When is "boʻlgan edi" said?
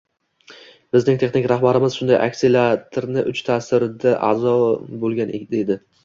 5.05-5.77